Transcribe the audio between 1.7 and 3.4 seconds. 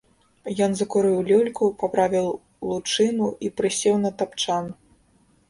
паправіў лучыну